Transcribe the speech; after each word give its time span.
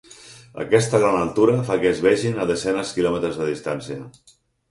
Aquesta 0.61 1.01
gran 1.03 1.17
altura 1.17 1.57
fa 1.67 1.77
que 1.83 1.91
es 1.91 2.01
vegin 2.07 2.39
a 2.39 2.47
desenes 2.53 2.93
quilòmetres 2.95 3.37
de 3.43 3.51
distància. 3.53 4.01